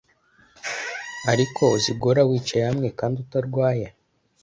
Ariko 1.31 1.61
uzi 1.75 1.91
guhora 1.99 2.21
wicaye 2.29 2.63
hamwe 2.69 2.87
kandi 2.99 3.15
utarwaye 3.23 3.87